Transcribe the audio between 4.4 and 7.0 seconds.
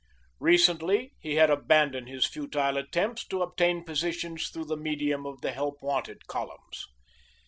through the medium of the Help Wanted columns.